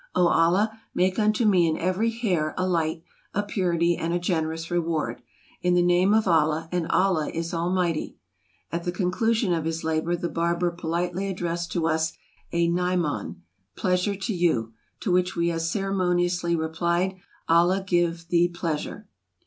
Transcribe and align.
O 0.15 0.27
Allah, 0.29 0.81
make 0.95 1.19
unto 1.19 1.45
me 1.45 1.67
in 1.67 1.77
every 1.77 2.09
hair, 2.09 2.55
a 2.57 2.67
light, 2.67 3.03
a 3.35 3.43
purity, 3.43 3.95
and 3.95 4.11
a 4.15 4.19
generous 4.19 4.71
reward! 4.71 5.21
In 5.61 5.75
the 5.75 5.83
name 5.83 6.11
of 6.11 6.27
Allah, 6.27 6.67
and 6.71 6.87
Allah 6.89 7.29
is 7.29 7.53
Almighty!" 7.53 8.17
At 8.71 8.83
the 8.83 8.91
conclusion 8.91 9.53
of 9.53 9.65
his 9.65 9.83
labor 9.83 10.15
the 10.15 10.27
barber 10.27 10.71
politely 10.71 11.27
addressed 11.27 11.71
to 11.73 11.85
us 11.85 12.13
a" 12.51 12.67
Naiman,"— 12.67 13.41
Pleasure 13.77 14.15
to 14.15 14.33
you! 14.33 14.73
To 15.01 15.11
which 15.11 15.35
we 15.35 15.51
as 15.51 15.69
ceremoniously 15.69 16.55
replied, 16.55 17.17
"Allah 17.47 17.83
give 17.85 18.27
thee 18.29 18.47
pleasure! 18.47 19.07